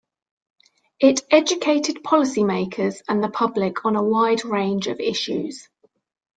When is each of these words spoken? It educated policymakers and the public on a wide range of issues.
It 0.99 1.21
educated 1.29 1.97
policymakers 1.97 3.03
and 3.07 3.23
the 3.23 3.29
public 3.29 3.85
on 3.85 3.95
a 3.95 4.01
wide 4.01 4.43
range 4.43 4.87
of 4.87 4.99
issues. 4.99 5.69